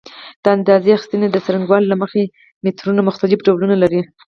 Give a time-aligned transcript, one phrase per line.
[0.43, 2.21] د اندازه اخیستنې د څرنګوالي له مخې
[2.63, 4.01] مترونه مختلف ډولونه لري.